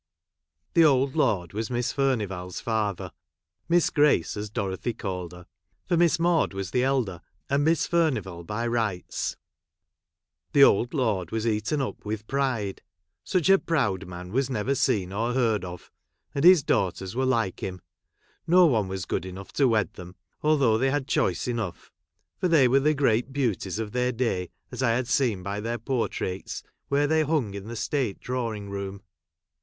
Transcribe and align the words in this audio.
| 0.39 0.73
The 0.73 0.83
old 0.83 1.15
lord 1.15 1.53
was 1.53 1.69
Miss 1.69 1.93
Furnivall's 1.93 2.59
father— 2.59 3.09
j 3.09 3.13
Miss 3.69 3.91
Grace, 3.91 4.35
as 4.35 4.49
Dorothy 4.49 4.95
called 4.95 5.31
her, 5.31 5.45
for 5.85 5.95
Miss 5.95 6.17
| 6.19 6.19
Maude 6.19 6.55
was 6.55 6.71
the 6.71 6.83
elder, 6.83 7.21
and 7.51 7.63
Miss 7.63 7.85
Furnivall 7.87 8.43
by 8.43 8.65
| 8.67 8.67
rights. 8.67 9.37
The 10.53 10.63
old 10.63 10.95
lord 10.95 11.29
was 11.29 11.45
eaten 11.45 11.83
up 11.83 12.03
with 12.03 12.25
pride, 12.25 12.81
i 12.81 12.81
Such 13.23 13.47
a 13.51 13.59
proud 13.59 14.07
man 14.07 14.31
was 14.31 14.49
never 14.49 14.73
seen 14.73 15.13
or 15.13 15.33
heard 15.33 15.63
of; 15.63 15.91
and 16.33 16.43
his 16.43 16.63
daughters 16.63 17.13
were^ 17.13 17.27
like 17.27 17.59
him. 17.61 17.79
No; 18.47 18.65
one 18.65 18.87
was 18.87 19.05
good 19.05 19.23
enough 19.23 19.53
to 19.53 19.67
wed 19.67 19.93
them, 19.93 20.15
although 20.41 20.71
1 20.71 20.81
they 20.81 20.89
had 20.89 21.07
choice 21.07 21.47
enough; 21.47 21.91
for 22.39 22.47
they 22.47 22.67
were 22.67 22.79
the 22.79 22.93
1 22.95 22.95
great 22.95 23.31
beauties 23.31 23.77
of 23.77 23.91
their 23.91 24.11
day, 24.11 24.49
as 24.71 24.81
1 24.81 24.89
had 24.95 25.07
seen 25.07 25.43
by 25.43 25.59
their 25.59 25.77
portraits, 25.77 26.63
where 26.87 27.05
they 27.05 27.21
hung 27.21 27.53
in 27.53 27.67
the 27.67 27.75
state 27.75 28.19
drawing 28.19 28.67
room. 28.71 29.03